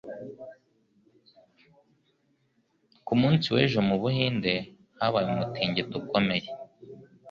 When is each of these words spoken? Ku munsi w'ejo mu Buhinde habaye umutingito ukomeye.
Ku 3.05 3.13
munsi 3.21 3.47
w'ejo 3.55 3.79
mu 3.87 3.95
Buhinde 4.01 4.53
habaye 4.99 5.27
umutingito 5.33 5.93
ukomeye. 6.01 6.47